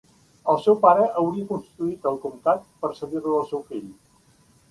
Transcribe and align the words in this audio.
El 0.53 0.57
seu 0.67 0.77
pare 0.85 1.03
hauria 1.23 1.49
constituït 1.51 2.09
el 2.13 2.17
comtat 2.25 2.65
per 2.85 2.91
cedir-lo 3.01 3.35
al 3.41 3.47
seu 3.53 3.65
fill. 3.69 3.87